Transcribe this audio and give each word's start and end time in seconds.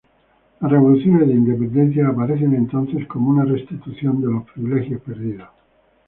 Las 0.61 0.71
revoluciones 0.71 1.27
de 1.27 1.33
independencia 1.35 2.07
aparecen 2.07 2.55
entonces 2.55 3.05
como 3.05 3.29
una 3.29 3.45
restitución 3.45 4.19
de 4.19 4.31
los 4.31 4.49
privilegios 4.49 4.99
perdidos. 5.01 5.49